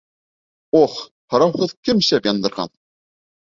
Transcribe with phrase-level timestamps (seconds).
[0.79, 0.95] Ох,
[1.35, 2.75] һорауһыҙ кем шәм яндырған?